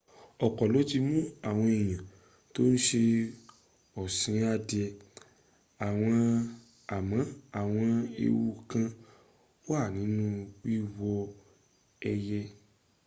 [0.45, 2.03] ọ̀pọ̀ ló ti mún àwọn èèyàn
[2.53, 3.01] tó ń ṣe
[4.01, 4.85] ọ̀sìn adìẹ
[6.97, 7.19] àmọ́
[7.61, 7.89] àwọn
[8.25, 8.87] ewu kán
[9.69, 10.25] wà nínú
[10.63, 11.09] wíwó
[12.11, 12.39] ẹyẹ